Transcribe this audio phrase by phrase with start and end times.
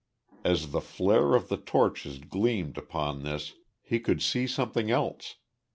[0.43, 3.53] As the flare of the torches gleamed upon this
[3.83, 5.35] he could see something else.